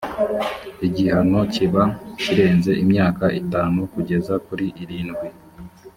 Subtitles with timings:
[0.87, 1.83] igihano kiba
[2.21, 5.27] kirenze imyaka itanu kugeza kuri irindwi